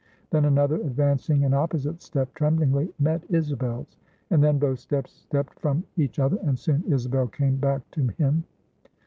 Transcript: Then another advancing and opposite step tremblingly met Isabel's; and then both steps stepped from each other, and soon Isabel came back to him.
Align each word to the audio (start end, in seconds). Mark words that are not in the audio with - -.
Then 0.31 0.45
another 0.45 0.77
advancing 0.77 1.45
and 1.45 1.53
opposite 1.53 2.01
step 2.01 2.33
tremblingly 2.33 2.91
met 2.97 3.23
Isabel's; 3.29 3.97
and 4.31 4.43
then 4.43 4.57
both 4.57 4.79
steps 4.79 5.11
stepped 5.11 5.59
from 5.59 5.83
each 5.95 6.17
other, 6.17 6.37
and 6.41 6.57
soon 6.57 6.83
Isabel 6.91 7.27
came 7.27 7.57
back 7.57 7.81
to 7.91 8.07
him. 8.07 8.43